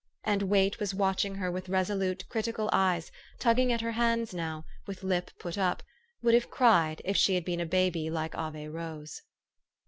[0.23, 4.65] And Wait was watching her with resolute, critical eyes, tug ging at her hands now,
[4.87, 5.83] with lip put up;
[6.23, 9.21] would have cried, if she had been a bab} r like Ave Rose.